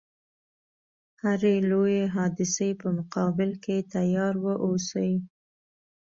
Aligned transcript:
هري 1.21 1.55
لويي 1.69 2.03
حادثې 2.15 2.69
په 2.81 2.87
مقابل 2.97 3.49
کې 3.63 3.77
تیار 3.93 4.33
و 4.43 4.45
اوسي. 4.65 5.11